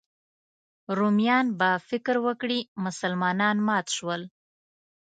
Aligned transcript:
رومیان 0.97 1.45
به 1.59 1.69
فکر 1.89 2.15
وکړي 2.25 2.59
مسلمانان 2.85 3.57
مات 3.67 3.87
شول. 3.97 4.21